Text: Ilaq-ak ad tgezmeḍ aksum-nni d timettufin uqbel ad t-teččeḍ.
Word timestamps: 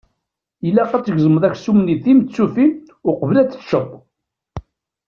Ilaq-ak 0.67 0.93
ad 0.93 1.03
tgezmeḍ 1.05 1.43
aksum-nni 1.49 1.95
d 1.99 2.01
timettufin 2.03 2.71
uqbel 3.09 3.37
ad 3.41 3.47
t-teččeḍ. 3.49 3.89